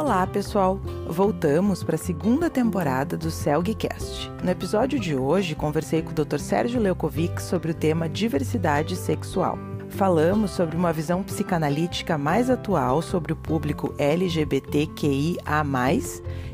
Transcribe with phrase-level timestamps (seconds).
[0.00, 0.80] Olá, pessoal!
[1.08, 4.32] Voltamos para a segunda temporada do CELGcast.
[4.42, 6.38] No episódio de hoje, conversei com o Dr.
[6.38, 9.58] Sérgio Leukovic sobre o tema diversidade sexual.
[9.90, 15.36] Falamos sobre uma visão psicanalítica mais atual sobre o público LGBTQIA,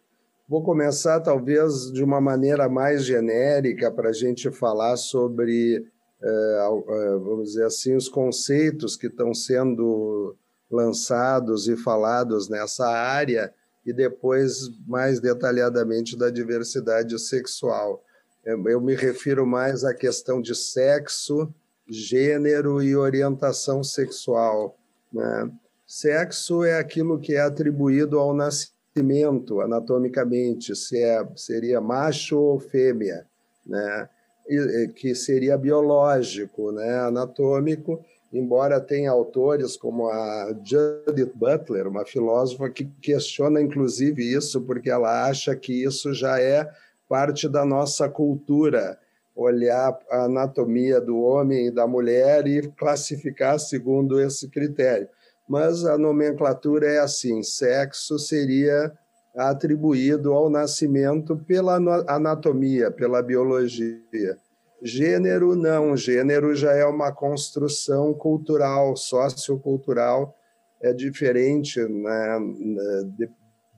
[0.49, 5.79] Vou começar talvez de uma maneira mais genérica para a gente falar sobre,
[6.21, 10.37] uh, vamos dizer assim, os conceitos que estão sendo
[10.71, 13.53] lançados e falados nessa área
[13.85, 18.05] e depois mais detalhadamente da diversidade sexual.
[18.45, 21.53] Eu me refiro mais à questão de sexo,
[21.89, 24.79] gênero e orientação sexual.
[25.13, 25.51] Né?
[25.87, 33.27] Sexo é aquilo que é atribuído ao nascimento, anatomicamente, se é, seria macho ou fêmea,
[33.67, 34.09] né?
[34.49, 37.01] E, que seria biológico, né?
[37.01, 44.91] anatômico, embora tenha autores como a Judith Butler, uma filósofa que questiona inclusive isso, porque
[44.91, 46.71] ela acha que isso já é
[47.09, 48.99] parte da nossa cultura,
[49.35, 55.09] olhar a anatomia do homem e da mulher e classificar segundo esse critério.
[55.49, 58.93] Mas a nomenclatura é assim: sexo seria
[59.35, 61.77] atribuído ao nascimento pela
[62.07, 64.39] anatomia, pela biologia
[64.83, 65.97] Gênero, não.
[65.97, 70.37] Gênero já é uma construção cultural, sociocultural,
[70.81, 72.39] é diferente, né?
[73.17, 73.29] De,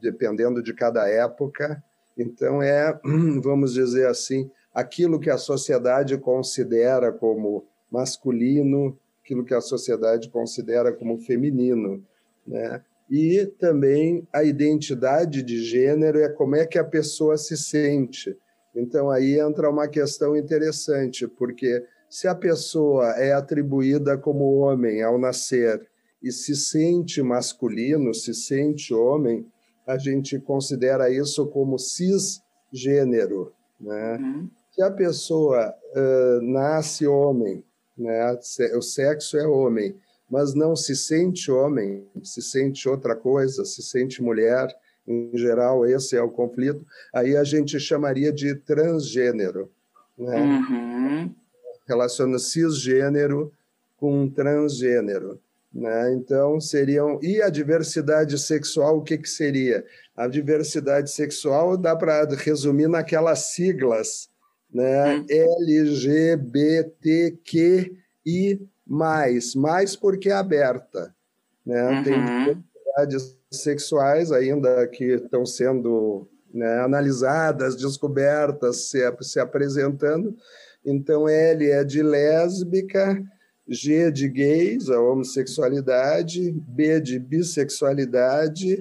[0.01, 1.83] dependendo de cada época.
[2.19, 2.99] Então, é,
[3.43, 10.93] vamos dizer assim, aquilo que a sociedade considera como masculino, aquilo que a sociedade considera
[10.93, 12.05] como feminino.
[12.47, 12.83] Né?
[13.11, 18.37] E também a identidade de gênero é como é que a pessoa se sente
[18.75, 25.19] então aí entra uma questão interessante, porque se a pessoa é atribuída como homem ao
[25.19, 25.87] nascer
[26.23, 29.47] e se sente masculino, se sente homem,
[29.87, 33.53] a gente considera isso como cisgênero.
[33.81, 34.17] Né?
[34.17, 34.51] Uhum.
[34.71, 37.65] Se a pessoa uh, nasce homem,
[37.97, 38.39] né?
[38.77, 39.97] o sexo é homem,
[40.31, 44.69] mas não se sente homem, se sente outra coisa, se sente mulher,
[45.07, 49.71] em geral, esse é o conflito, aí a gente chamaria de transgênero.
[50.17, 50.41] Né?
[50.41, 51.35] Uhum.
[51.87, 53.53] Relaciona cisgênero
[53.97, 55.41] com transgênero.
[55.73, 56.15] Né?
[56.15, 57.19] Então, seriam.
[57.23, 59.85] E a diversidade sexual, o que, que seria?
[60.17, 64.29] A diversidade sexual dá para resumir naquelas siglas,
[64.73, 65.17] né?
[65.17, 65.27] Uhum.
[65.29, 67.09] LGBTQI,
[68.87, 71.15] mais porque é aberta.
[71.65, 71.89] Né?
[71.89, 72.03] Uhum.
[72.05, 72.63] Tem
[72.93, 80.37] diversidades sexuais ainda que estão sendo né, analisadas, descobertas, se, se apresentando.
[80.85, 83.23] Então, L é de lésbica,
[83.69, 88.79] G de gays, a homossexualidade, B de bissexualidade,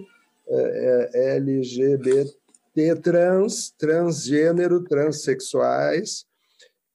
[0.47, 6.25] é, é LGBT trans, transgênero, transexuais,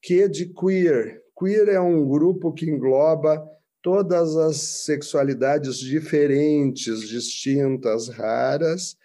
[0.03, 1.23] Q de queer.
[1.39, 3.47] Queer é um grupo que engloba
[3.87, 8.97] todas as sexualidades diferentes, distintas, raras,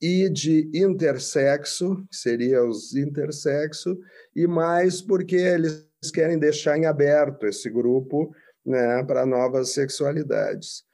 [0.00, 3.98] e de intersexo, que seria os intersexo,
[4.36, 8.32] e mais porque eles querem deixar em aberto esse grupo
[8.64, 10.84] né, para novas sexualidades.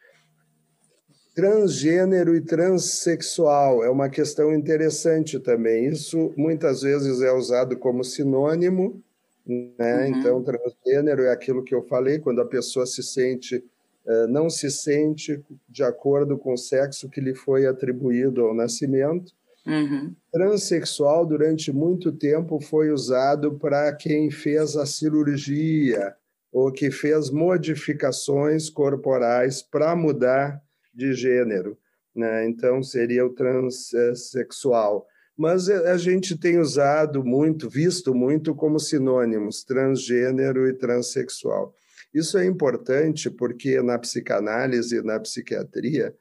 [1.35, 5.88] Transgênero e transexual é uma questão interessante também.
[5.88, 9.04] Isso muitas vezes é usado como sinônimo,
[9.46, 10.06] né?
[10.06, 10.06] Uhum.
[10.06, 13.62] Então, transgênero é aquilo que eu falei, quando a pessoa se sente,
[14.06, 19.32] eh, não se sente de acordo com o sexo que lhe foi atribuído ao nascimento.
[19.67, 20.14] Uhum.
[20.32, 26.14] Transsexual, durante muito tempo, foi usado para quem fez a cirurgia
[26.52, 30.62] ou que fez modificações corporais para mudar
[30.94, 31.76] de gênero.
[32.14, 32.47] Né?
[32.47, 35.06] Então, seria o transexual
[35.37, 41.75] mas a gente tem usado muito, visto muito como sinônimos, transgênero e transexual.
[42.13, 46.15] Isso é importante porque na psicanálise e na psiquiatria,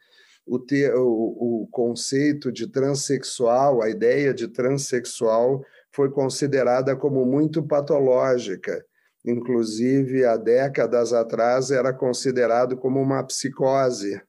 [0.46, 7.62] o, te, o, o conceito de transexual, a ideia de transexual, foi considerada como muito
[7.62, 8.84] patológica.
[9.24, 14.20] Inclusive, há décadas atrás, era considerado como uma psicose,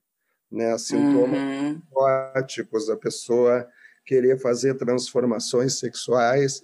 [0.52, 0.76] né?
[0.78, 1.80] sintomas uhum.
[1.80, 3.66] psicóticos, a pessoa
[4.04, 6.62] querer fazer transformações sexuais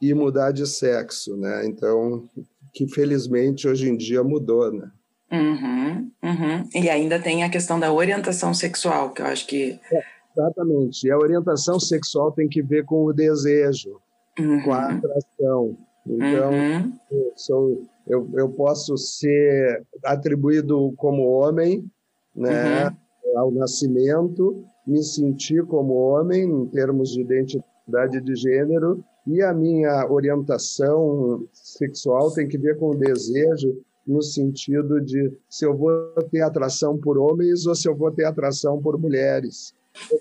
[0.00, 1.64] e mudar de sexo, né?
[1.66, 2.28] Então,
[2.72, 4.90] que felizmente hoje em dia mudou, né?
[5.30, 6.68] Uhum, uhum.
[6.74, 9.80] E ainda tem a questão da orientação sexual, que eu acho que.
[9.90, 10.02] É,
[10.36, 11.06] exatamente.
[11.06, 13.98] E a orientação sexual tem que ver com o desejo,
[14.38, 14.62] uhum.
[14.62, 15.78] com a atração.
[16.06, 16.92] Então, uhum.
[17.10, 21.88] eu, sou, eu, eu posso ser atribuído como homem,
[22.34, 23.38] né, uhum.
[23.38, 30.10] ao nascimento, me sentir como homem, em termos de identidade de gênero, e a minha
[30.10, 36.40] orientação sexual tem que ver com o desejo, no sentido de se eu vou ter
[36.40, 39.72] atração por homens ou se eu vou ter atração por mulheres.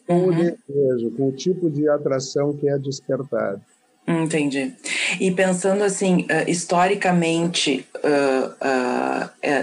[0.06, 0.30] Com uhum.
[0.30, 3.62] o desejo, com o tipo de atração que é despertado.
[4.08, 4.74] Entendi.
[5.20, 8.91] E pensando assim, uh, historicamente, uh, uh,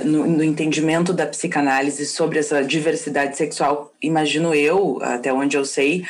[0.05, 6.05] no, no, entendimento da psicanálise sobre essa diversidade sexual, imagino eu, até onde eu sei,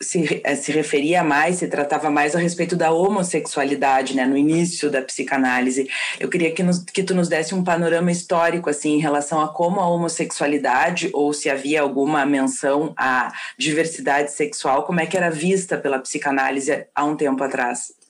[0.00, 4.90] se, eh, se referia mais, se tratava mais a respeito da homossexualidade, né, no início
[4.90, 5.88] da psicanálise.
[6.20, 9.48] Eu queria que, nos, que tu nos desse um panorama histórico, assim, em relação a
[9.48, 15.30] como a homossexualidade, ou se havia alguma menção à diversidade sexual, como é que era
[15.30, 18.03] vista pela psicanálise há um tempo atrás.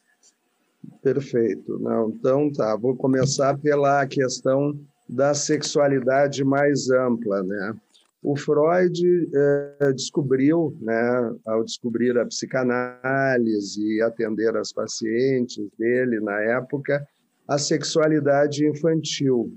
[1.05, 1.79] Perfeito.
[1.81, 4.75] Não, então tá, vou começar pela questão
[5.06, 7.77] da sexualidade mais ampla, né?
[8.23, 16.41] O Freud é, descobriu, né, ao descobrir a psicanálise e atender as pacientes dele na
[16.41, 17.06] época,
[17.47, 19.53] a sexualidade infantil.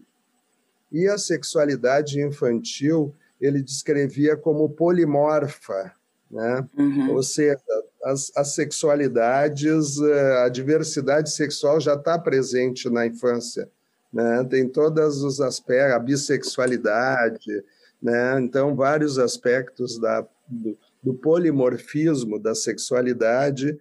[0.92, 5.94] E a sexualidade infantil ele descrevia como polimorfa,
[6.29, 6.68] né?
[6.77, 7.15] Uhum.
[7.15, 7.59] Ou seja,
[8.03, 13.69] as, as sexualidades, eh, a diversidade sexual já está presente na infância.
[14.12, 14.44] Né?
[14.50, 17.63] Tem todos os aspectos, a bissexualidade,
[18.01, 18.39] né?
[18.39, 23.77] então vários aspectos da, do, do polimorfismo da sexualidade,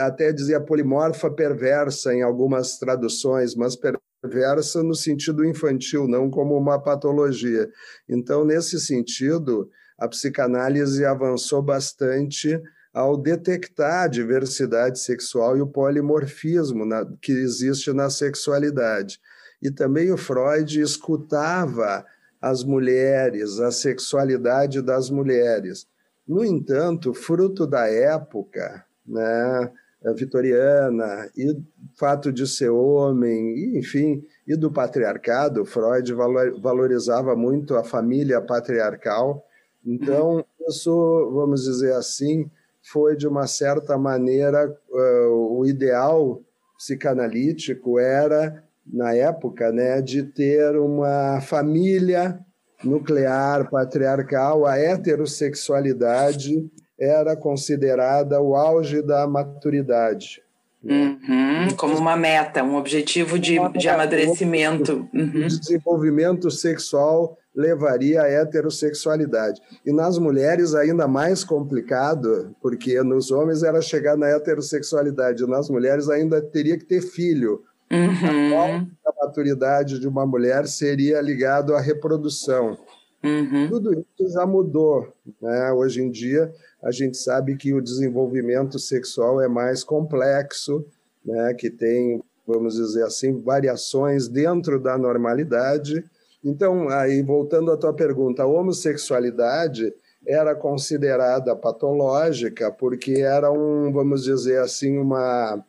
[0.00, 3.76] até dizia polimorfa perversa em algumas traduções, mas
[4.22, 7.68] perversa no sentido infantil, não como uma patologia.
[8.08, 12.60] Então, nesse sentido, a psicanálise avançou bastante
[12.92, 19.20] ao detectar a diversidade sexual e o polimorfismo na, que existe na sexualidade.
[19.60, 22.04] E também o Freud escutava
[22.40, 25.86] as mulheres, a sexualidade das mulheres.
[26.26, 29.70] No entanto, fruto da época, né,
[30.14, 31.60] vitoriana e
[31.96, 36.12] fato de ser homem, enfim, e do patriarcado, Freud
[36.60, 39.44] valorizava muito a família patriarcal.
[39.88, 42.50] Então, isso, vamos dizer assim,
[42.92, 46.42] foi, de uma certa maneira, uh, o ideal
[46.76, 52.38] psicanalítico era, na época, né, de ter uma família
[52.84, 60.42] nuclear, patriarcal, a heterossexualidade era considerada o auge da maturidade.
[60.82, 65.08] Uhum, como uma meta, um objetivo de, de amadurecimento.
[65.12, 65.46] Uhum.
[65.46, 69.60] Desenvolvimento sexual levaria à heterossexualidade.
[69.84, 76.08] E nas mulheres ainda mais complicado, porque nos homens era chegar na heterossexualidade, nas mulheres
[76.08, 77.64] ainda teria que ter filho.
[77.90, 78.86] Uhum.
[79.04, 82.78] A maturidade de uma mulher seria ligado à reprodução.
[83.24, 83.68] Uhum.
[83.68, 85.12] Tudo isso já mudou.
[85.42, 85.72] Né?
[85.72, 90.86] Hoje em dia, a gente sabe que o desenvolvimento sexual é mais complexo,
[91.24, 91.54] né?
[91.54, 96.04] que tem, vamos dizer assim, variações dentro da normalidade
[96.44, 99.92] Então, aí voltando à tua pergunta, a homossexualidade
[100.26, 105.64] era considerada patológica porque era um, vamos dizer assim, uma,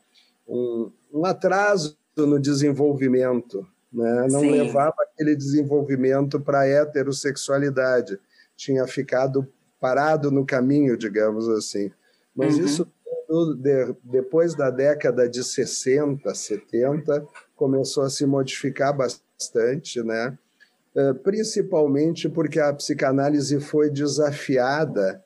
[0.48, 4.28] um, um atraso no desenvolvimento, né?
[4.30, 4.52] não Sim.
[4.52, 8.20] levava aquele desenvolvimento para a heterossexualidade,
[8.58, 9.48] tinha ficado
[9.80, 11.90] parado no caminho, digamos assim.
[12.36, 12.66] Mas uhum.
[12.66, 12.88] isso
[13.30, 20.38] tudo, de, depois da década de 60, 70, começou a se modificar bastante, né?
[20.96, 25.24] Eh, principalmente porque a psicanálise foi desafiada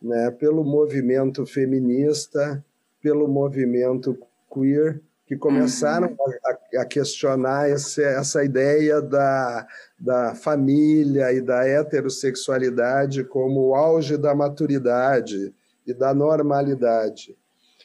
[0.00, 2.64] né, pelo movimento feminista,
[3.00, 4.18] pelo movimento
[4.52, 6.16] queer, que começaram uhum.
[6.44, 9.66] a, a, questionar essa, essa ideia da,
[9.98, 15.54] da família e da heterossexualidade como o auge da maturidade
[15.86, 17.36] e da normalidade.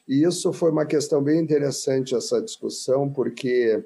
[0.08, 3.84] E isso foi uma questão bem interessante, essa discussão, porque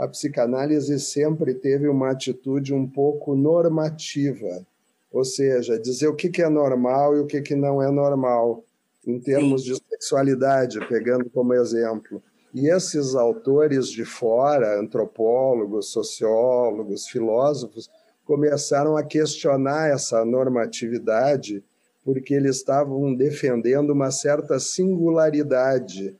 [0.00, 4.66] a psicanálise sempre teve uma atitude um pouco normativa,
[5.12, 8.64] ou seja, dizer o que é normal e o que não é normal,
[9.06, 12.22] em termos de sexualidade, pegando como exemplo.
[12.54, 17.90] E esses autores de fora, antropólogos, sociólogos, filósofos,
[18.24, 21.62] começaram a questionar essa normatividade
[22.02, 26.16] porque eles estavam defendendo uma certa singularidade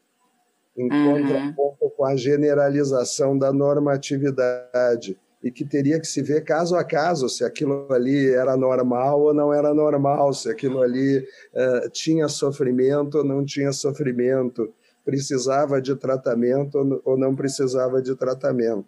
[0.80, 1.22] em uhum.
[1.22, 7.28] contraponto com a generalização da normatividade e que teria que se ver caso a caso
[7.28, 13.18] se aquilo ali era normal ou não era normal, se aquilo ali uh, tinha sofrimento
[13.18, 14.72] ou não tinha sofrimento,
[15.04, 18.86] precisava de tratamento ou não precisava de tratamento.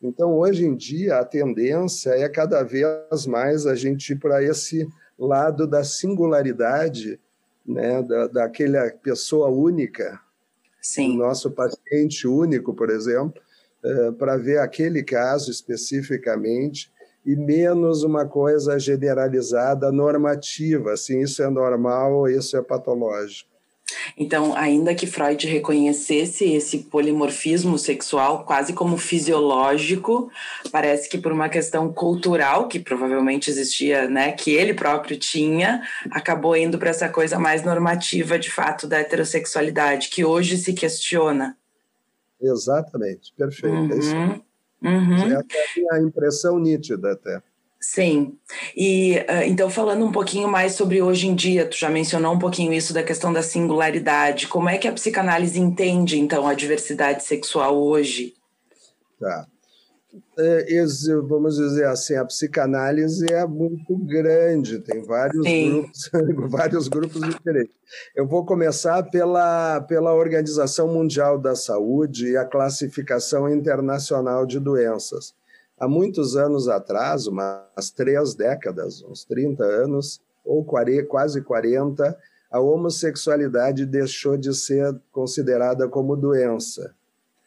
[0.00, 4.86] Então, hoje em dia, a tendência é cada vez mais a gente ir para esse
[5.18, 7.18] lado da singularidade,
[7.66, 10.20] né, da, daquela pessoa única,
[10.88, 11.16] Sim.
[11.16, 13.42] o nosso paciente único, por exemplo,
[13.84, 16.90] é, para ver aquele caso especificamente
[17.26, 23.50] e menos uma coisa generalizada, normativa, assim, isso é normal, isso é patológico.
[24.16, 30.30] Então, ainda que Freud reconhecesse esse polimorfismo sexual quase como fisiológico,
[30.70, 36.56] parece que por uma questão cultural que provavelmente existia, né, que ele próprio tinha, acabou
[36.56, 41.56] indo para essa coisa mais normativa de fato da heterossexualidade, que hoje se questiona.
[42.40, 43.74] Exatamente, perfeito.
[43.74, 43.92] Uhum.
[43.92, 44.14] É isso.
[44.14, 44.42] Uhum.
[44.82, 45.24] uhum.
[45.26, 45.46] Essa
[45.92, 47.42] é a impressão nítida até.
[47.90, 48.36] Sim.
[48.76, 52.38] E uh, então falando um pouquinho mais sobre hoje em dia, tu já mencionou um
[52.38, 54.46] pouquinho isso da questão da singularidade.
[54.46, 58.34] Como é que a psicanálise entende então a diversidade sexual hoje?
[59.18, 59.46] Tá.
[60.38, 60.66] É,
[61.26, 66.10] vamos dizer assim, a psicanálise é muito grande, tem vários grupos,
[66.52, 67.74] vários grupos diferentes.
[68.14, 75.32] Eu vou começar pela, pela Organização Mundial da Saúde e a Classificação Internacional de Doenças.
[75.78, 82.18] Há muitos anos atrás, umas três décadas, uns 30 anos, ou quase 40,
[82.50, 86.94] a homossexualidade deixou de ser considerada como doença.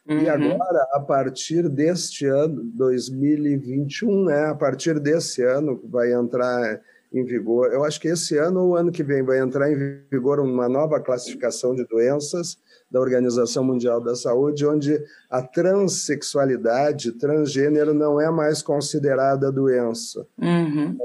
[0.07, 0.19] Uhum.
[0.19, 6.81] E agora, a partir deste ano, 2021, né, a partir desse ano, vai entrar
[7.13, 10.39] em vigor, eu acho que esse ano ou ano que vem vai entrar em vigor
[10.39, 12.57] uma nova classificação de doenças
[12.89, 14.97] da Organização Mundial da Saúde, onde
[15.29, 20.25] a transexualidade, transgênero, não é mais considerada doença.
[20.37, 20.97] Uhum.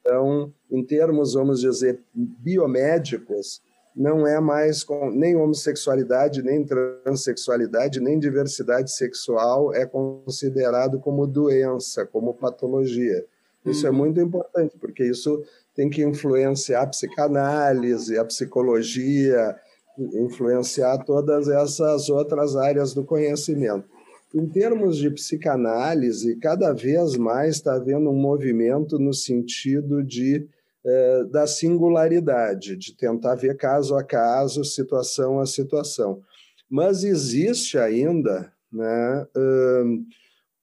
[0.00, 3.62] Então, em termos, vamos dizer, biomédicos,
[3.94, 12.04] não é mais com, nem homossexualidade, nem transexualidade, nem diversidade sexual é considerado como doença,
[12.04, 13.24] como patologia.
[13.64, 13.96] Isso é uhum.
[13.96, 15.42] é muito importante, porque isso
[15.74, 19.56] tem que influenciar a psicanálise, a psicologia,
[19.98, 23.88] influenciar todas essas outras áreas do conhecimento.
[24.34, 30.48] Em termos de psicanálise, cada vez mais está havendo um movimento no sentido de
[30.86, 36.20] eh, da singularidade, de tentar ver caso a caso, situação a situação.
[36.68, 39.26] Mas existe ainda né,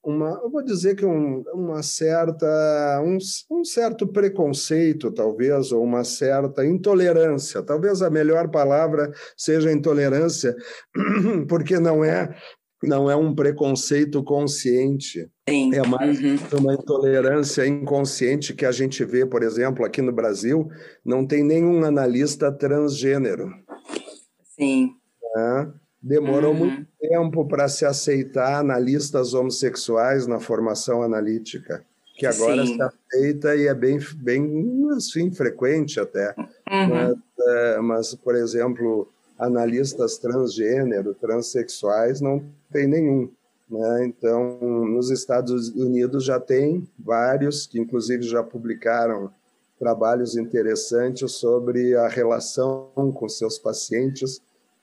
[0.04, 3.18] uma, eu vou dizer que um, uma certa, um,
[3.52, 7.62] um, certo preconceito, talvez, ou uma certa intolerância.
[7.62, 10.56] Talvez a melhor palavra seja intolerância,
[11.48, 12.36] porque não é
[12.84, 15.30] não é um preconceito consciente.
[15.48, 15.76] Sim.
[15.76, 16.38] É mais uhum.
[16.60, 20.68] uma intolerância inconsciente que a gente vê, por exemplo, aqui no Brasil,
[21.06, 23.52] não tem nenhum analista transgênero.
[24.58, 24.96] Sim.
[25.38, 25.81] É?
[26.02, 26.58] Demorou uhum.
[26.58, 32.76] muito tempo para se aceitar analistas homossexuais na formação analítica, que agora Sim.
[32.76, 36.34] se aceita e é bem, bem assim, frequente até.
[36.38, 36.90] Uhum.
[36.90, 43.30] Mas, é, mas, por exemplo, analistas transgênero, transexuais, não tem nenhum.
[43.70, 44.06] Né?
[44.06, 49.32] Então, nos Estados Unidos já tem vários que, inclusive, já publicaram
[49.80, 54.42] trabalhos interessantes sobre a relação com seus pacientes,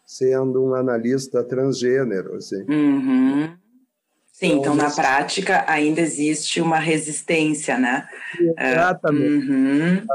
[0.08, 2.36] sendo um analista transgênero.
[2.36, 2.62] Assim.
[2.62, 3.54] Uhum.
[4.32, 8.08] Sim, então, então na prática ainda existe uma resistência, né?
[8.58, 9.50] Exatamente.
[9.50, 10.06] Uhum.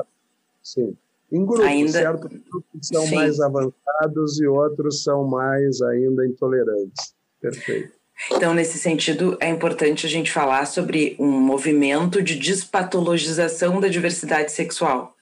[0.64, 0.98] Sim.
[1.32, 1.92] Em grupos, ainda...
[1.92, 2.28] certo?
[2.28, 3.16] Grupos são Sim.
[3.16, 7.14] mais avançados e outros são mais ainda intolerantes.
[7.40, 7.92] Perfeito.
[8.32, 14.52] Então, nesse sentido, é importante a gente falar sobre um movimento de despatologização da diversidade
[14.52, 15.16] sexual.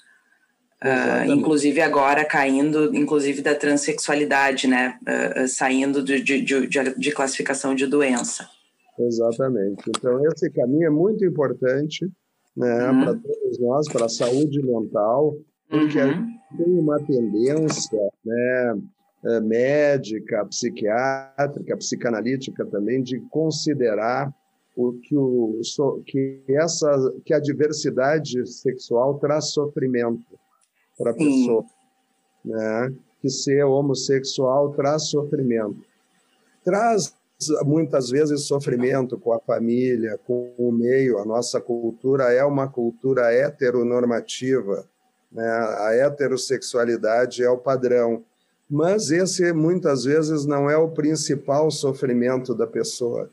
[0.84, 4.98] Uh, inclusive agora caindo, inclusive da transexualidade, né?
[5.08, 8.50] Uh, uh, saindo de, de, de, de, classificação de doença.
[8.98, 9.84] Exatamente.
[9.90, 12.10] Então, esse caminho é muito importante
[12.58, 13.04] né, uhum.
[13.04, 15.38] para todos nós, para a saúde mental,
[15.70, 16.28] porque uhum.
[16.58, 18.82] tem uma tendência né,
[19.24, 24.34] eh, médica, psiquiátrica, psicanalítica também, de considerar
[24.76, 25.62] o que, o,
[26.06, 26.90] que, essa,
[27.24, 30.26] que a diversidade sexual traz sofrimento
[31.02, 31.66] para a pessoa.
[32.44, 32.94] Né?
[33.22, 35.84] Que ser homossexual traz sofrimento.
[36.64, 37.14] Traz
[37.64, 41.18] muitas vezes sofrimento com a família, com o meio.
[41.18, 44.86] A nossa cultura é uma cultura heteronormativa.
[45.32, 45.48] Né?
[45.48, 48.24] A heterossexualidade é o padrão
[48.74, 53.30] mas esse muitas vezes não é o principal sofrimento da pessoa.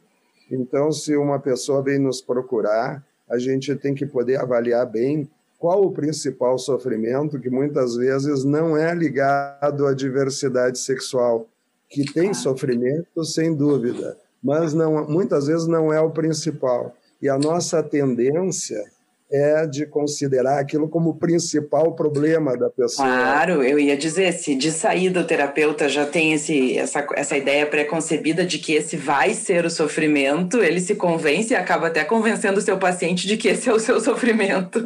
[0.50, 5.84] Então, se uma pessoa vem nos procurar, a gente tem que poder avaliar bem qual
[5.84, 11.48] o principal sofrimento, que muitas vezes não é ligado à diversidade sexual,
[11.90, 16.94] que tem sofrimento, sem dúvida, mas não, muitas vezes não é o principal.
[17.20, 18.84] E a nossa tendência
[19.30, 23.06] é de considerar aquilo como o principal problema da pessoa.
[23.06, 27.66] Claro, eu ia dizer, se de saída o terapeuta já tem esse, essa, essa ideia
[27.66, 32.58] preconcebida de que esse vai ser o sofrimento, ele se convence e acaba até convencendo
[32.58, 34.80] o seu paciente de que esse é o seu sofrimento.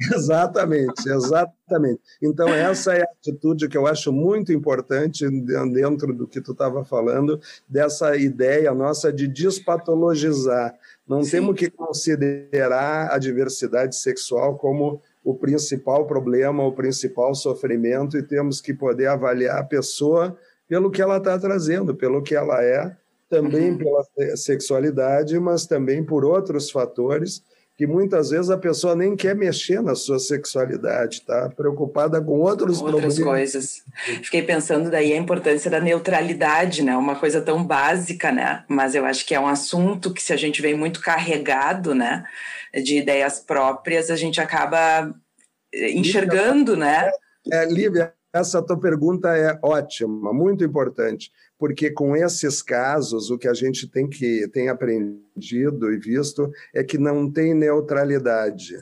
[0.00, 2.00] Exatamente, exatamente.
[2.22, 5.28] Então, essa é a atitude que eu acho muito importante
[5.72, 10.74] dentro do que tu estava falando, dessa ideia nossa de despatologizar.
[11.06, 11.32] Não Sim.
[11.32, 18.60] temos que considerar a diversidade sexual como o principal problema, o principal sofrimento, e temos
[18.60, 22.96] que poder avaliar a pessoa pelo que ela está trazendo, pelo que ela é,
[23.28, 23.78] também uhum.
[23.78, 27.42] pela sexualidade, mas também por outros fatores
[27.80, 32.82] que muitas vezes a pessoa nem quer mexer na sua sexualidade, tá preocupada com outros
[32.82, 33.18] outras problemas.
[33.24, 33.82] coisas.
[34.22, 36.94] Fiquei pensando daí a importância da neutralidade, né?
[36.94, 38.66] Uma coisa tão básica, né?
[38.68, 42.22] Mas eu acho que é um assunto que se a gente vem muito carregado, né,
[42.84, 45.14] de ideias próprias, a gente acaba
[45.72, 47.10] eh, enxergando, Lívia, né?
[47.50, 53.46] É, Lívia, essa tua pergunta é ótima, muito importante, porque com esses casos o que
[53.46, 58.74] a gente tem que tem aprendido e visto é que não tem neutralidade.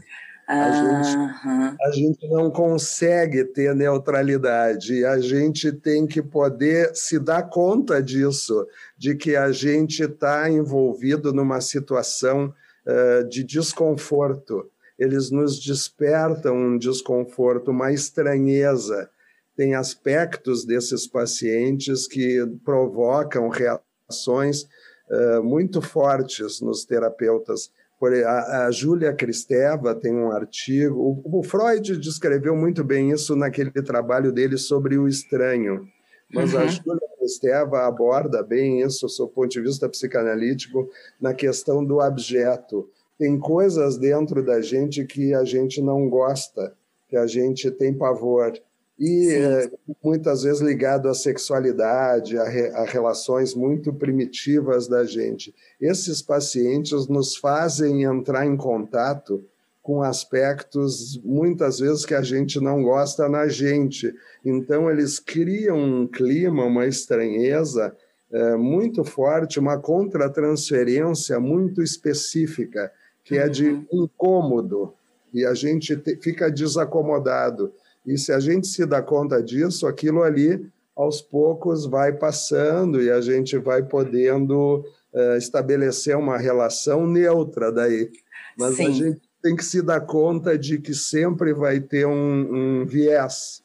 [0.47, 7.43] A, gente, a gente não consegue ter neutralidade, a gente tem que poder se dar
[7.51, 12.55] conta disso, de que a gente está envolvido numa situação
[12.87, 14.71] uh, de desconforto.
[14.99, 19.11] Eles nos despertam um desconforto, uma estranheza
[19.59, 24.62] tem aspectos desses pacientes que provocam reações
[25.11, 27.68] uh, muito fortes nos terapeutas.
[27.99, 33.35] Por, a, a Júlia Cristeva tem um artigo, o, o, Freud descreveu muito bem isso
[33.35, 35.88] naquele trabalho dele sobre o estranho,
[36.33, 36.61] mas uhum.
[36.61, 40.88] a Júlia Cristeva aborda bem isso, do seu ponto de vista psicanalítico,
[41.21, 42.88] na questão do abjeto.
[43.18, 46.77] Tem coisas dentro da gente que a gente não gosta,
[47.09, 48.53] que a gente tem pavor
[48.99, 49.71] e é,
[50.03, 55.55] muitas vezes ligado à sexualidade, a, re, a, relações muito primitivas da gente.
[55.81, 59.45] Esses pacientes nos fazem entrar em contato
[59.81, 64.13] com aspectos muitas vezes que a gente não gosta na gente.
[64.45, 67.97] Então eles criam um clima, uma estranheza
[68.31, 72.93] é, muito forte, uma contratransferência muito específica,
[73.25, 73.87] que é de uhum.
[73.93, 74.93] incômodo,
[75.33, 77.73] e a gente te, fica desacomodado.
[78.09, 80.66] E se a gente se dá conta disso, aquilo ali,
[80.97, 88.11] aos poucos, vai passando e a gente vai podendo uh, estabelecer uma relação neutra daí.
[88.59, 88.87] Mas Sim.
[88.87, 93.62] a gente tem que se dar conta de que sempre vai ter um, um viés.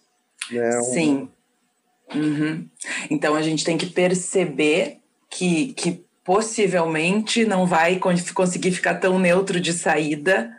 [0.52, 0.80] Né?
[0.80, 0.84] Um...
[0.84, 1.30] Sim.
[2.14, 2.68] Uhum.
[3.10, 4.98] Então a gente tem que perceber
[5.30, 10.52] que, que possivelmente não vai conseguir ficar tão neutro de saída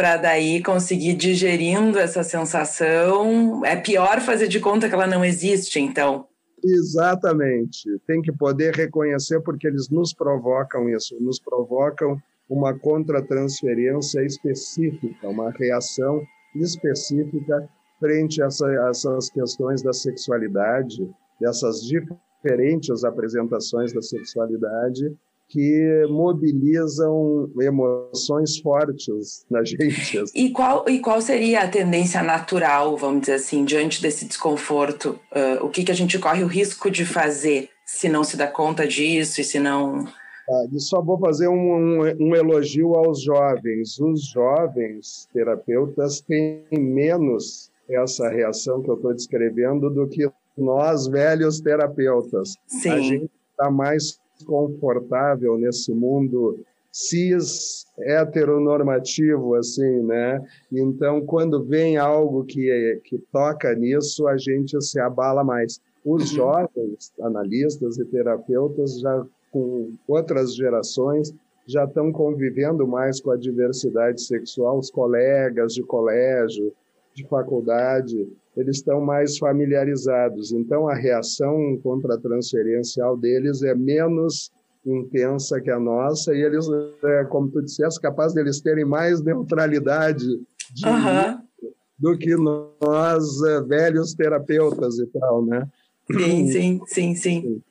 [0.00, 3.62] para daí conseguir digerindo essa sensação.
[3.66, 6.26] É pior fazer de conta que ela não existe, então.
[6.64, 7.82] Exatamente.
[8.06, 12.16] Tem que poder reconhecer porque eles nos provocam isso, nos provocam
[12.48, 16.22] uma contratransferência específica, uma reação
[16.56, 21.06] específica frente a essa, essas questões da sexualidade,
[21.38, 25.14] dessas diferentes apresentações da sexualidade
[25.50, 30.22] que mobilizam emoções fortes na gente.
[30.32, 35.18] E qual, e qual seria a tendência natural, vamos dizer assim, diante desse desconforto?
[35.32, 38.46] Uh, o que, que a gente corre o risco de fazer se não se dá
[38.46, 40.04] conta disso e se não.
[40.48, 43.98] Ah, e só vou fazer um, um, um elogio aos jovens.
[43.98, 51.60] Os jovens terapeutas têm menos essa reação que eu estou descrevendo do que nós, velhos
[51.60, 52.54] terapeutas.
[52.68, 52.90] Sim.
[52.90, 56.58] A gente está mais confortável nesse mundo
[56.92, 60.42] cis heteronormativo assim, né?
[60.72, 65.80] Então, quando vem algo que que toca nisso, a gente se abala mais.
[66.04, 66.36] Os uhum.
[66.36, 71.32] jovens analistas e terapeutas já com outras gerações
[71.66, 76.72] já estão convivendo mais com a diversidade sexual, os colegas de colégio,
[77.14, 80.52] de faculdade, eles estão mais familiarizados.
[80.52, 84.50] Então, a reação contra transferencial deles é menos
[84.84, 86.66] intensa que a nossa e eles,
[87.04, 90.26] é, como tu disseste, capaz deles terem mais neutralidade
[90.72, 91.72] de, uhum.
[91.98, 95.68] do que nós, é, velhos terapeutas e tal, né?
[96.10, 97.62] Sim, sim, sim, sim.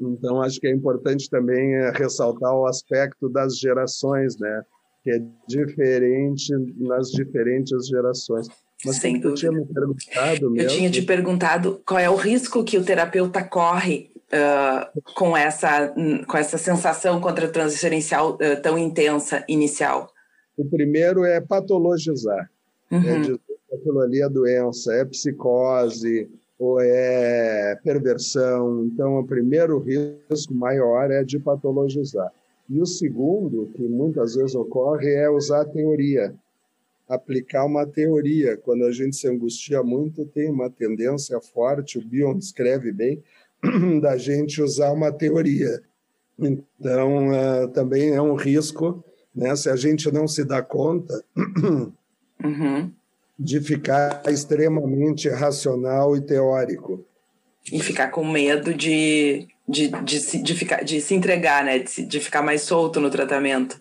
[0.00, 4.62] Então, acho que é importante também é, ressaltar o aspecto das gerações, né?
[5.02, 8.48] Que é diferente nas diferentes gerações.
[8.84, 9.50] Mas Sem dúvida.
[9.50, 10.56] mesmo.
[10.56, 15.92] Eu tinha te perguntado qual é o risco que o terapeuta corre uh, com, essa,
[16.26, 20.12] com essa sensação contra-transferencial uh, tão intensa inicial.
[20.56, 22.50] O primeiro é patologizar.
[22.90, 23.08] É uhum.
[23.08, 28.84] É dizer que aquilo ali é doença, é psicose ou é perversão.
[28.84, 32.30] Então, o primeiro risco maior é de patologizar.
[32.70, 36.34] E o segundo, que muitas vezes ocorre, é usar a teoria
[37.08, 38.56] aplicar uma teoria.
[38.56, 43.22] Quando a gente se angustia muito, tem uma tendência forte, o Bion escreve bem,
[44.02, 45.80] da gente usar uma teoria.
[46.38, 49.02] Então, uh, também é um risco,
[49.34, 51.24] né, se a gente não se dá conta
[52.44, 52.92] uhum.
[53.38, 57.04] de ficar extremamente racional e teórico.
[57.72, 61.80] E ficar com medo de, de, de, se, de, ficar, de se entregar, né?
[61.80, 63.78] de, de ficar mais solto no tratamento.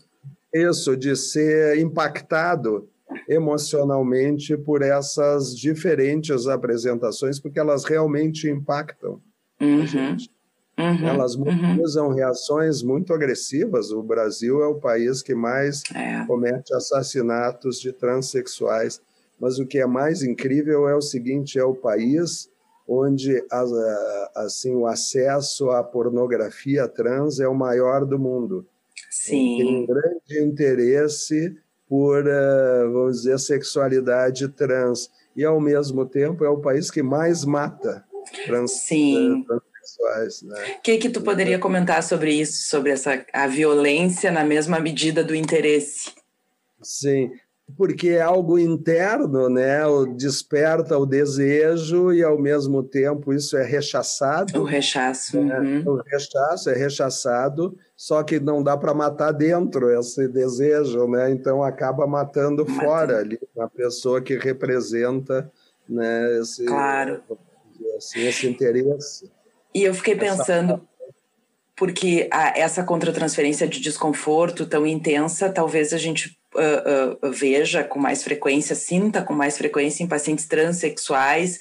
[0.53, 2.89] Isso, de ser impactado
[3.27, 9.21] emocionalmente por essas diferentes apresentações, porque elas realmente impactam
[9.59, 9.81] uhum.
[9.81, 10.29] a gente.
[10.77, 11.07] Uhum.
[11.07, 11.45] Elas uhum.
[11.45, 12.13] mobilizam uhum.
[12.13, 13.91] reações muito agressivas.
[13.91, 16.23] O Brasil é o país que mais é.
[16.25, 19.01] comete assassinatos de transexuais.
[19.39, 22.49] Mas o que é mais incrível é o seguinte: é o país
[22.87, 23.43] onde
[24.33, 28.65] assim o acesso à pornografia trans é o maior do mundo.
[29.11, 29.57] Sim.
[29.57, 32.23] Tem um grande interesse por,
[32.91, 35.09] vamos dizer, sexualidade trans.
[35.35, 38.03] E, ao mesmo tempo, é o país que mais mata
[38.45, 39.41] trans, Sim.
[39.41, 40.41] Eh, transexuais.
[40.41, 40.79] O né?
[40.83, 45.35] que, que tu poderia comentar sobre isso, sobre essa, a violência na mesma medida do
[45.35, 46.11] interesse?
[46.81, 47.31] Sim,
[47.75, 49.85] porque é algo interno, né?
[49.85, 54.61] O desperta o desejo e ao mesmo tempo isso é rechaçado.
[54.61, 55.41] O rechaço.
[55.41, 55.59] Né?
[55.59, 55.93] Uhum.
[55.93, 61.29] O rechaço é rechaçado, só que não dá para matar dentro esse desejo, né?
[61.29, 62.79] Então acaba matando, matando.
[62.79, 65.51] fora ali a pessoa que representa,
[65.89, 66.39] né?
[66.39, 67.21] Esse, claro.
[67.97, 69.29] Assim, esse interesse.
[69.73, 70.81] E eu fiquei pensando,
[71.75, 77.99] porque a, essa contratransferência de desconforto tão intensa, talvez a gente uh, uh, veja com
[77.99, 81.57] mais frequência, sinta com mais frequência em pacientes transexuais.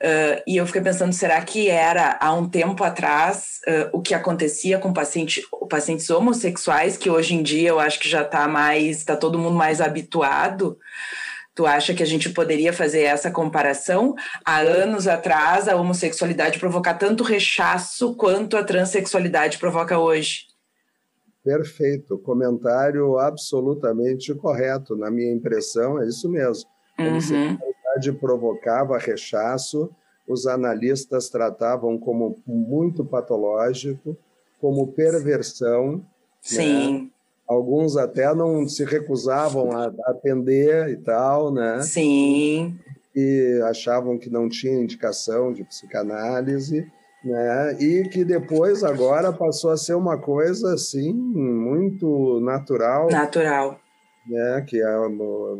[0.00, 3.60] Uh, e eu fiquei pensando, será que era há um tempo atrás
[3.92, 8.20] o que acontecia com paciente, pacientes homossexuais, que hoje em dia eu acho que já
[8.20, 10.78] está mais, está todo mundo mais habituado?
[11.54, 14.14] Tu acha que a gente poderia fazer essa comparação?
[14.44, 20.53] Há anos atrás, a homossexualidade provocar tanto rechaço quanto a transexualidade provoca hoje.
[21.44, 24.96] Perfeito, comentário absolutamente correto.
[24.96, 26.70] Na minha impressão, é isso mesmo.
[26.96, 27.08] A uhum.
[27.10, 29.90] homossexualidade provocava rechaço,
[30.26, 34.16] os analistas tratavam como muito patológico,
[34.58, 35.96] como perversão.
[35.96, 36.02] Né?
[36.40, 37.02] Sim.
[37.02, 37.10] Né?
[37.46, 41.82] Alguns até não se recusavam a atender e tal, né?
[41.82, 42.78] Sim.
[43.14, 46.90] E achavam que não tinha indicação de psicanálise
[47.24, 47.76] né?
[47.80, 53.08] E que depois agora passou a ser uma coisa assim muito natural.
[53.10, 53.80] Natural.
[54.26, 54.64] Né?
[54.68, 54.94] Que é,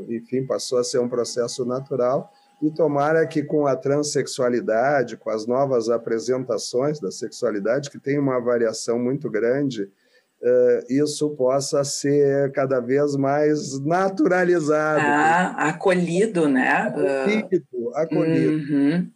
[0.08, 5.46] enfim, passou a ser um processo natural E tomara que com a transexualidade, com as
[5.46, 12.80] novas apresentações da sexualidade, que tem uma variação muito grande, uh, isso possa ser cada
[12.80, 15.00] vez mais naturalizado.
[15.02, 16.70] Ah, acolhido, né?
[16.70, 18.74] Acolhido, acolhido.
[18.74, 19.10] Uhum.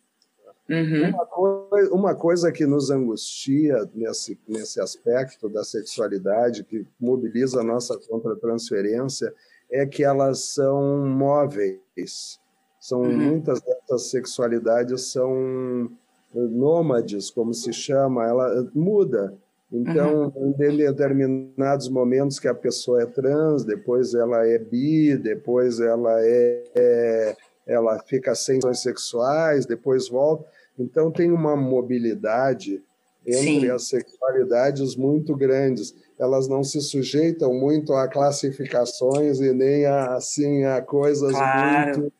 [0.69, 1.09] Uhum.
[1.09, 7.65] Uma, coisa, uma, coisa, que nos angustia nesse, nesse aspecto da sexualidade, que mobiliza a
[7.65, 9.33] nossa contra-transferência,
[9.71, 12.41] é que elas são móveis.
[12.81, 13.17] São uhum.
[13.17, 15.91] muitas dessas sexualidades são
[16.35, 19.35] nômades, como se chama, ela muda.
[19.71, 20.55] Então, uhum.
[20.59, 26.65] em determinados momentos que a pessoa é trans, depois ela é bi, depois ela é,
[26.75, 27.37] é
[27.69, 30.47] ela fica sem sexuais, depois volta.
[30.79, 32.83] Então, tem uma mobilidade
[33.27, 33.71] entre Sim.
[33.71, 35.95] as sexualidades muito grandes.
[36.19, 41.99] Elas não se sujeitam muito a classificações e nem a, assim, a coisas claro.
[42.01, 42.13] muito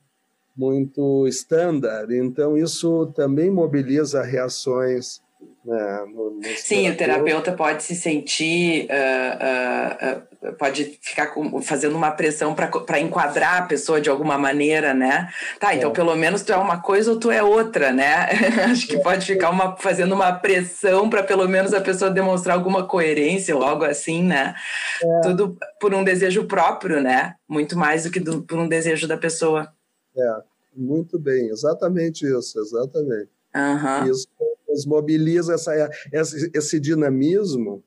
[0.59, 2.13] muito standard.
[2.13, 5.21] Então, isso também mobiliza reações
[5.65, 10.28] né, no, no Sim, o terapeuta pode se sentir, uh, uh, uh,
[10.59, 15.29] pode ficar com, fazendo uma pressão para enquadrar a pessoa de alguma maneira, né?
[15.59, 15.93] Tá, então é.
[15.93, 18.29] pelo menos tu é uma coisa ou tu é outra, né?
[18.71, 19.01] Acho que é.
[19.01, 23.63] pode ficar uma, fazendo uma pressão para pelo menos a pessoa demonstrar alguma coerência ou
[23.63, 24.55] algo assim, né?
[25.03, 25.21] É.
[25.23, 27.35] Tudo por um desejo próprio, né?
[27.49, 29.73] Muito mais do que do, por um desejo da pessoa.
[30.17, 30.37] É,
[30.75, 33.31] muito bem, exatamente isso, exatamente.
[33.55, 34.11] Uhum.
[34.11, 34.29] Isso
[34.69, 37.83] nos mobiliza essa, esse, esse dinamismo,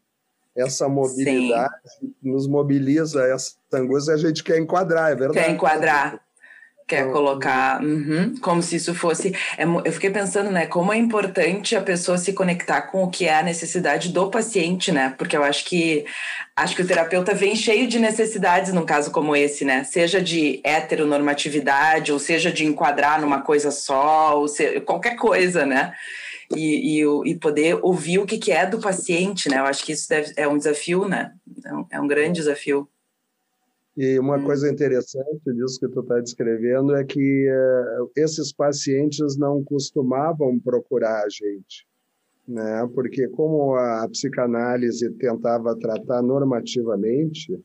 [0.55, 2.13] essa mobilidade, Sim.
[2.21, 5.45] nos mobiliza essa angústia, a gente quer enquadrar, é verdade.
[5.45, 6.21] Quer enquadrar
[6.91, 9.33] quer então, colocar uhum, como se isso fosse.
[9.57, 13.25] É, eu fiquei pensando, né, como é importante a pessoa se conectar com o que
[13.25, 15.15] é a necessidade do paciente, né?
[15.17, 16.05] Porque eu acho que
[16.53, 19.85] acho que o terapeuta vem cheio de necessidades num caso como esse, né?
[19.85, 25.93] Seja de heteronormatividade, ou seja de enquadrar numa coisa só, ou seja, qualquer coisa, né?
[26.55, 29.59] E, e, e, poder ouvir o que, que é do paciente, né?
[29.59, 31.33] Eu acho que isso deve, é um desafio, né?
[31.65, 32.87] É um, é um grande desafio.
[33.95, 34.43] E uma hum.
[34.43, 41.23] coisa interessante disso que tu está descrevendo é que uh, esses pacientes não costumavam procurar
[41.23, 41.85] a gente,
[42.47, 42.89] né?
[42.93, 47.59] Porque como a psicanálise tentava tratar normativamente,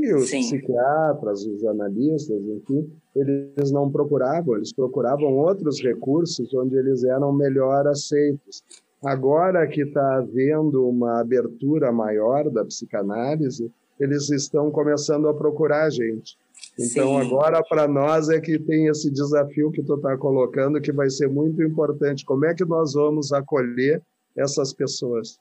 [0.00, 0.40] e os Sim.
[0.40, 7.86] psiquiatras, os analistas, enfim, eles não procuravam, eles procuravam outros recursos onde eles eram melhor
[7.86, 8.62] aceitos.
[9.04, 15.90] Agora que está havendo uma abertura maior da psicanálise, eles estão começando a procurar a
[15.90, 16.36] gente.
[16.78, 17.26] Então, Sim.
[17.26, 21.28] agora para nós é que tem esse desafio que tu está colocando, que vai ser
[21.28, 22.24] muito importante.
[22.24, 24.00] Como é que nós vamos acolher
[24.36, 25.38] essas pessoas?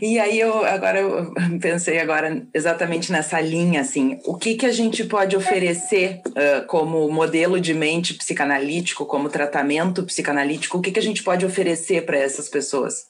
[0.00, 4.72] E aí eu agora eu pensei agora exatamente nessa linha assim, o que que a
[4.72, 10.98] gente pode oferecer uh, como modelo de mente psicanalítico, como tratamento psicanalítico, o que que
[11.00, 13.06] a gente pode oferecer para essas pessoas?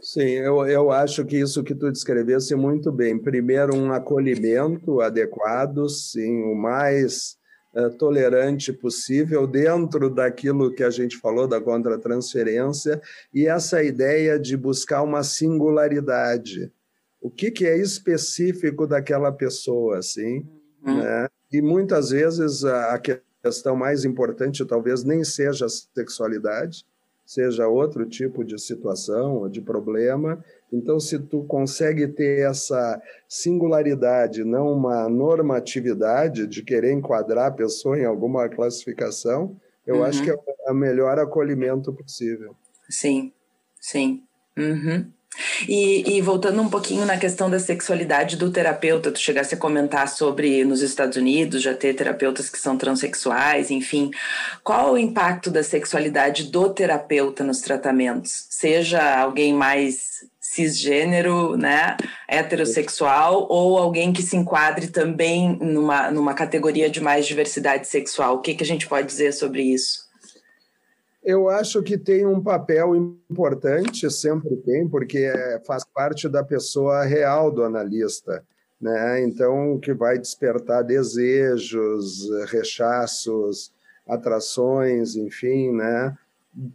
[0.00, 3.18] Sim, eu, eu acho que isso que tu descrevesse muito bem.
[3.18, 7.36] Primeiro, um acolhimento adequado, sim, o mais
[7.98, 13.00] tolerante possível, dentro daquilo que a gente falou da contratransferência,
[13.32, 16.72] e essa ideia de buscar uma singularidade.
[17.20, 20.46] O que, que é específico daquela pessoa, assim,
[20.86, 21.02] uhum.
[21.02, 21.28] né?
[21.52, 23.00] E muitas vezes a
[23.42, 26.84] questão mais importante talvez nem seja a sexualidade,
[27.24, 30.42] seja outro tipo de situação ou de problema.
[30.72, 37.98] Então, se tu consegue ter essa singularidade, não uma normatividade de querer enquadrar a pessoa
[37.98, 40.04] em alguma classificação, eu uhum.
[40.04, 40.36] acho que é
[40.70, 42.56] o melhor acolhimento possível.
[42.90, 43.32] Sim,
[43.80, 44.22] sim.
[44.58, 45.06] Uhum.
[45.68, 50.08] E, e, voltando um pouquinho na questão da sexualidade do terapeuta, tu chegasse a comentar
[50.08, 54.10] sobre nos Estados Unidos já ter terapeutas que são transexuais, enfim.
[54.64, 58.46] Qual o impacto da sexualidade do terapeuta nos tratamentos?
[58.50, 60.24] Seja alguém mais
[60.56, 67.86] cisgênero, né, heterossexual, ou alguém que se enquadre também numa, numa categoria de mais diversidade
[67.86, 68.36] sexual.
[68.36, 70.06] O que, que a gente pode dizer sobre isso?
[71.22, 72.94] Eu acho que tem um papel
[73.30, 78.44] importante, sempre tem, porque é, faz parte da pessoa real do analista.
[78.80, 79.22] Né?
[79.24, 83.72] Então, que vai despertar desejos, rechaços,
[84.06, 86.16] atrações, enfim, né?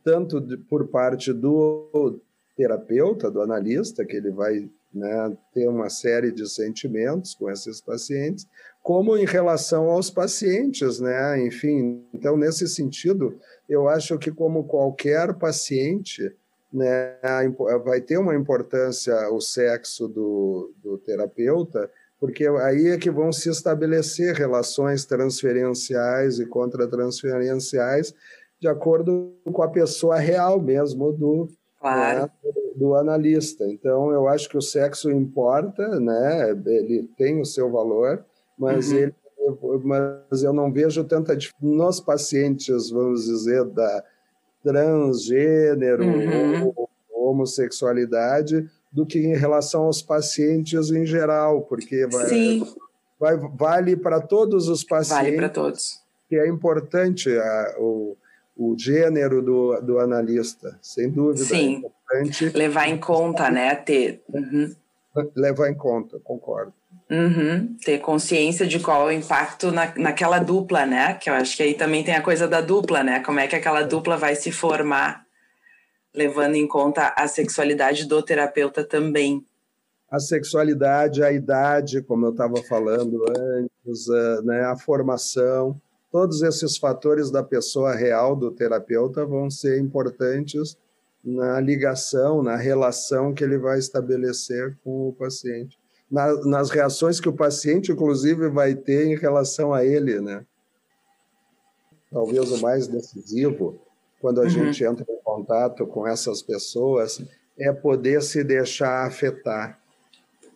[0.03, 2.19] tanto por parte do
[2.61, 8.45] terapeuta, do analista, que ele vai né, ter uma série de sentimentos com esses pacientes,
[8.83, 11.43] como em relação aos pacientes, né?
[11.43, 13.35] Enfim, então nesse sentido,
[13.67, 16.31] eu acho que como qualquer paciente,
[16.71, 17.17] né,
[17.83, 23.49] vai ter uma importância o sexo do, do terapeuta, porque aí é que vão se
[23.49, 28.13] estabelecer relações transferenciais e contratransferenciais
[28.59, 31.49] de acordo com a pessoa real mesmo do,
[31.81, 32.21] claro.
[32.21, 33.65] né, do analista.
[33.65, 36.51] Então, eu acho que o sexo importa, né?
[36.65, 38.23] ele tem o seu valor,
[38.57, 38.97] mas, uhum.
[38.97, 39.15] ele,
[39.83, 44.03] mas eu não vejo tanta diferença nos pacientes, vamos dizer, da
[44.63, 46.73] transgênero uhum.
[46.75, 52.61] ou homossexualidade do que em relação aos pacientes em geral, porque vai,
[53.19, 55.23] vai vale para todos os pacientes.
[55.23, 56.01] Vale para todos.
[56.27, 58.17] Que é importante a, o,
[58.61, 61.41] o gênero do, do analista, sem dúvida.
[61.41, 61.83] É Sim.
[62.13, 62.57] É importante.
[62.57, 63.73] Levar em conta, né?
[63.73, 64.21] Ter.
[64.29, 64.75] Uhum.
[65.35, 66.73] Levar em conta, concordo.
[67.09, 67.75] Uhum.
[67.83, 71.15] Ter consciência de qual é o impacto na, naquela dupla, né?
[71.15, 73.19] Que eu acho que aí também tem a coisa da dupla, né?
[73.21, 75.25] Como é que aquela dupla vai se formar
[76.13, 79.43] levando em conta a sexualidade do terapeuta também.
[80.09, 84.07] A sexualidade, a idade, como eu estava falando antes,
[84.43, 85.79] né, a formação,
[86.11, 90.77] todos esses fatores da pessoa real do terapeuta vão ser importantes
[91.23, 95.79] na ligação, na relação que ele vai estabelecer com o paciente.
[96.09, 100.45] Na, nas reações que o paciente, inclusive, vai ter em relação a ele, né?
[102.11, 103.79] Talvez o mais decisivo
[104.21, 104.49] quando a uhum.
[104.49, 107.23] gente entra em contato com essas pessoas,
[107.57, 109.79] é poder se deixar afetar.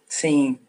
[0.07, 0.59] Sim.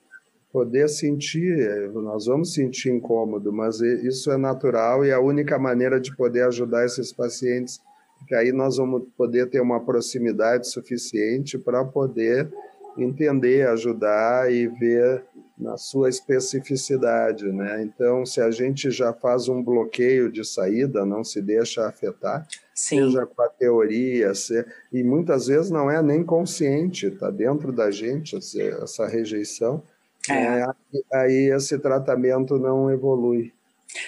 [0.56, 6.00] Poder sentir, nós vamos sentir incômodo, mas isso é natural e é a única maneira
[6.00, 7.78] de poder ajudar esses pacientes,
[8.18, 12.50] porque aí nós vamos poder ter uma proximidade suficiente para poder
[12.96, 15.22] entender, ajudar e ver
[15.58, 17.82] na sua especificidade, né?
[17.82, 23.04] Então, se a gente já faz um bloqueio de saída, não se deixa afetar, Sim.
[23.04, 27.90] seja com a teoria, se, e muitas vezes não é nem consciente, está dentro da
[27.90, 29.82] gente essa rejeição,
[30.30, 30.64] é.
[30.64, 33.52] É, aí esse tratamento não evolui.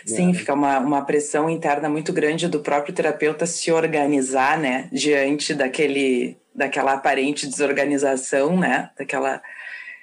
[0.04, 0.35] Sim, né?
[0.35, 6.37] fica uma, uma pressão interna muito grande do próprio terapeuta se organizar, né, diante daquele,
[6.54, 9.42] daquela aparente desorganização, né, daquela...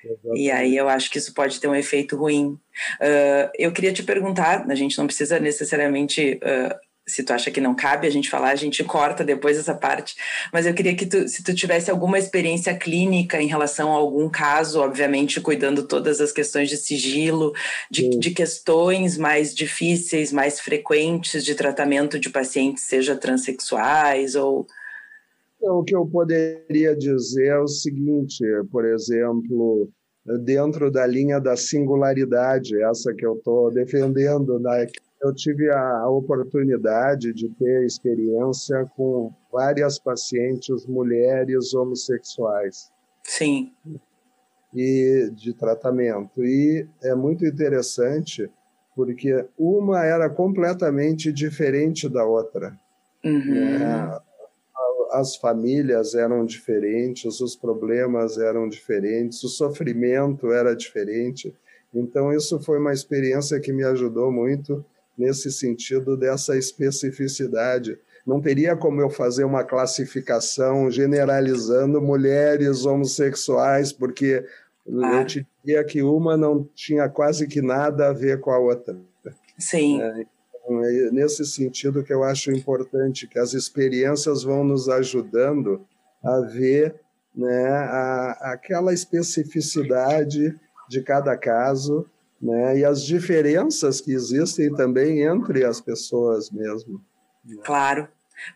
[0.03, 0.41] Exatamente.
[0.41, 2.59] E aí eu acho que isso pode ter um efeito ruim.
[3.01, 6.75] Uh, eu queria te perguntar, a gente não precisa necessariamente uh,
[7.07, 10.15] se tu acha que não cabe a gente falar, a gente corta depois essa parte.
[10.51, 14.27] Mas eu queria que tu, se tu tivesse alguma experiência clínica em relação a algum
[14.29, 17.53] caso, obviamente cuidando todas as questões de sigilo,
[17.91, 24.65] de, de questões mais difíceis, mais frequentes de tratamento de pacientes, seja transexuais ou
[25.57, 29.89] então, o que eu poderia dizer é o seguinte, por exemplo,
[30.43, 34.85] dentro da linha da singularidade, essa que eu estou defendendo, né,
[35.25, 42.91] eu tive a oportunidade de ter experiência com várias pacientes mulheres homossexuais.
[43.23, 43.73] Sim.
[44.71, 46.45] E de tratamento.
[46.45, 48.49] E é muito interessante
[48.95, 52.77] porque uma era completamente diferente da outra.
[53.23, 53.55] Uhum.
[53.55, 54.21] É,
[55.11, 61.51] as famílias eram diferentes, os problemas eram diferentes, o sofrimento era diferente.
[61.91, 64.85] Então, isso foi uma experiência que me ajudou muito
[65.17, 67.97] nesse sentido dessa especificidade.
[68.25, 74.43] Não teria como eu fazer uma classificação generalizando mulheres homossexuais, porque
[74.87, 75.19] ah.
[75.19, 78.97] eu te diria que uma não tinha quase que nada a ver com a outra.
[79.57, 80.01] Sim.
[80.01, 80.25] É,
[80.65, 85.85] então, é nesse sentido que eu acho importante, que as experiências vão nos ajudando
[86.23, 86.95] a ver
[87.35, 92.09] né, a, aquela especificidade de cada caso
[92.41, 92.79] né?
[92.79, 97.01] E as diferenças que existem também entre as pessoas mesmo.
[97.63, 98.07] Claro,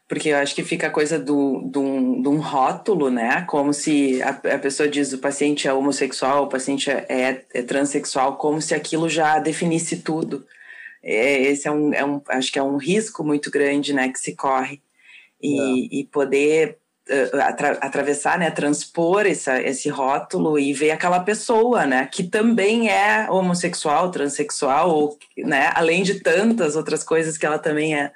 [0.07, 3.43] porque eu acho que fica a coisa do, do, um, do um rótulo, né?
[3.47, 7.61] Como se a, a, pessoa diz o paciente é homossexual, o paciente é, é, é
[7.61, 10.45] transexual, como se aquilo já definisse tudo.
[11.01, 14.19] É, esse é um, é um, acho que é um risco muito grande, né, que
[14.19, 14.81] se corre.
[15.41, 15.99] E, é.
[16.01, 16.78] e poder
[17.41, 23.29] atra atravessar, né, transpor essa, esse rótulo e ver aquela pessoa, né, que também é
[23.29, 28.11] homossexual, transexual, ou, né, além de tantas outras coisas que ela também é.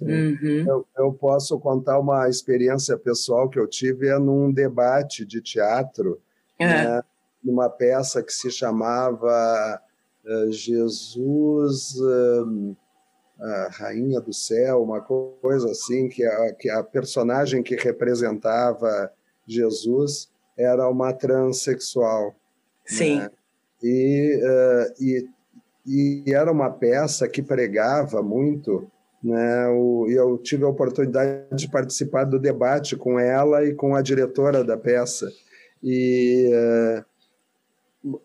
[0.00, 0.64] Uhum.
[0.66, 6.20] Eu, eu, posso contar uma experiência pessoal que eu tive é num debate de teatro,
[6.58, 6.66] uhum.
[6.66, 7.02] né,
[7.44, 9.80] numa peça que se chamava
[10.24, 11.94] uh, Jesus.
[11.96, 12.74] Uh,
[13.40, 19.10] a rainha do céu, uma coisa assim, que a, que a personagem que representava
[19.46, 22.34] Jesus era uma transexual.
[22.84, 23.18] Sim.
[23.18, 23.30] Né?
[23.82, 25.28] E, uh, e,
[25.86, 28.88] e era uma peça que pregava muito,
[29.22, 29.68] né?
[29.68, 34.02] O, e eu tive a oportunidade de participar do debate com ela e com a
[34.02, 35.28] diretora da peça.
[35.82, 37.04] E uh,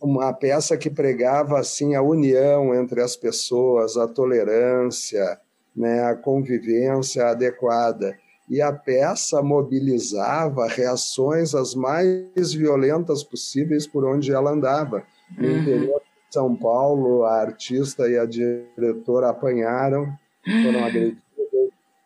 [0.01, 5.39] uma peça que pregava assim a união entre as pessoas, a tolerância,
[5.75, 8.17] né, a convivência adequada.
[8.49, 15.03] E a peça mobilizava reações as mais violentas possíveis por onde ela andava.
[15.37, 15.57] No uhum.
[15.59, 20.07] interior de São Paulo, a artista e a diretora apanharam,
[20.63, 21.27] foram agredidas.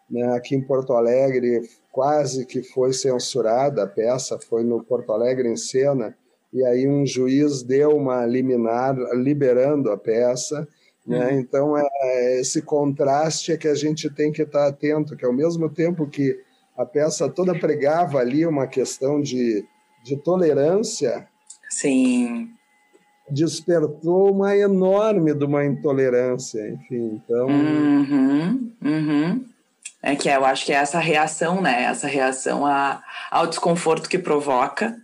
[0.10, 0.36] Né?
[0.36, 1.62] Aqui em Porto Alegre,
[1.92, 6.18] quase que foi censurada a peça, foi no Porto Alegre em cena,
[6.54, 10.68] e aí um juiz deu uma liminar liberando a peça.
[11.06, 11.32] Né?
[11.32, 11.39] Uhum.
[11.39, 15.70] Então, é, esse contraste é que a gente tem que estar atento, que ao mesmo
[15.70, 16.38] tempo que
[16.78, 19.66] a peça toda pregava ali uma questão de,
[20.04, 21.28] de tolerância,
[21.70, 22.49] Sim.
[23.30, 27.47] despertou uma enorme de uma intolerância, enfim, então...
[27.47, 29.45] Uhum, uhum.
[30.04, 31.84] É que eu acho que é essa reação, né?
[31.84, 34.97] Essa reação a, ao desconforto que provoca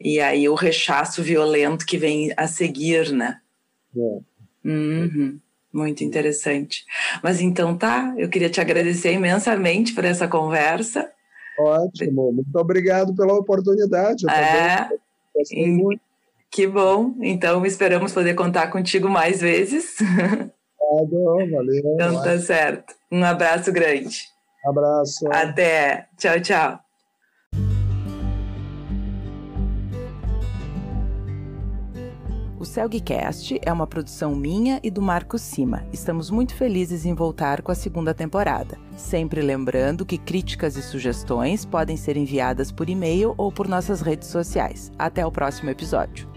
[0.00, 3.40] e aí o rechaço violento que vem a seguir, né?
[3.96, 4.68] É.
[4.68, 5.38] Uhum.
[5.72, 6.84] Muito interessante.
[7.22, 11.10] Mas então tá, eu queria te agradecer imensamente por essa conversa.
[11.58, 14.24] Ótimo, muito obrigado pela oportunidade.
[14.28, 14.88] é.
[16.50, 17.14] Que bom.
[17.20, 19.96] Então esperamos poder contar contigo mais vezes.
[20.80, 21.82] Obrigado, valeu.
[21.94, 22.94] Então tá certo.
[23.10, 24.28] Um abraço grande.
[24.64, 25.26] Abraço.
[25.30, 26.08] Até.
[26.16, 26.85] Tchau, tchau.
[32.76, 35.86] Celgcast é uma produção minha e do Marco Cima.
[35.94, 38.78] Estamos muito felizes em voltar com a segunda temporada.
[38.98, 44.28] Sempre lembrando que críticas e sugestões podem ser enviadas por e-mail ou por nossas redes
[44.28, 44.92] sociais.
[44.98, 46.35] Até o próximo episódio.